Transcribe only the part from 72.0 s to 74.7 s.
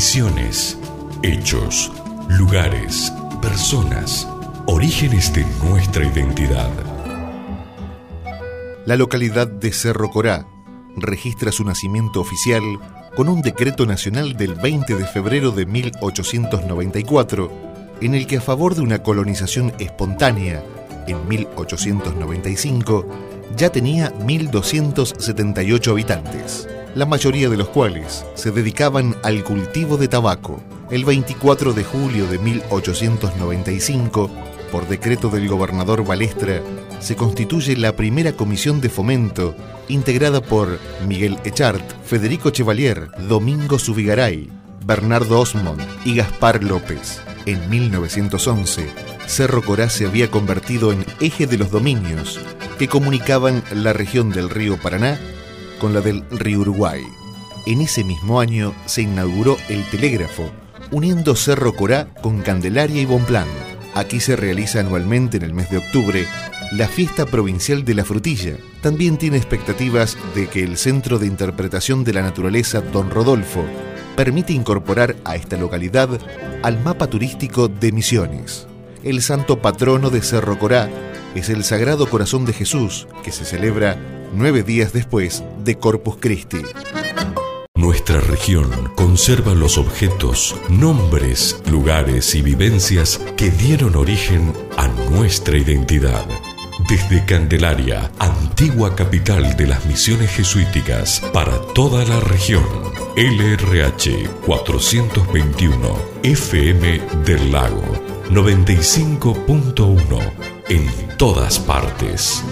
de la Naturaleza Don Rodolfo permite